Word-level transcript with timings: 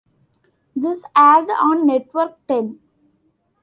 This 0.75 1.05
aired 1.15 1.51
on 1.51 1.85
Network 1.85 2.35
Ten. 2.47 2.79